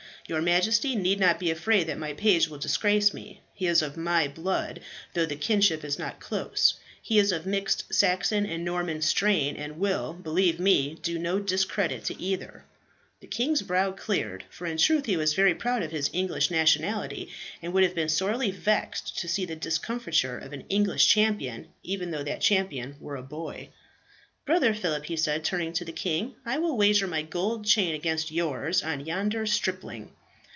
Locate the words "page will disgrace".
2.13-3.13